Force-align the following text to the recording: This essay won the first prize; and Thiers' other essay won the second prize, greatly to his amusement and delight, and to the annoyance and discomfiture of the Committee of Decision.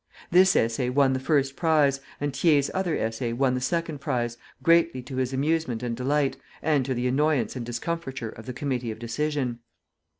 This 0.31 0.55
essay 0.55 0.89
won 0.89 1.13
the 1.13 1.19
first 1.19 1.55
prize; 1.55 1.99
and 2.19 2.35
Thiers' 2.35 2.71
other 2.73 2.97
essay 2.97 3.33
won 3.33 3.53
the 3.53 3.61
second 3.61 4.01
prize, 4.01 4.35
greatly 4.63 5.03
to 5.03 5.17
his 5.17 5.31
amusement 5.31 5.83
and 5.83 5.95
delight, 5.95 6.37
and 6.63 6.83
to 6.85 6.95
the 6.95 7.05
annoyance 7.07 7.55
and 7.55 7.63
discomfiture 7.63 8.29
of 8.29 8.47
the 8.47 8.53
Committee 8.53 8.89
of 8.89 8.97
Decision. 8.97 9.59